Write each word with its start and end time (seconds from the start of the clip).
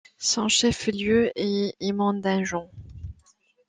Son 0.17 0.47
chef 0.47 0.87
lieu 0.87 1.31
est 1.35 1.75
Emmendingen. 1.79 2.67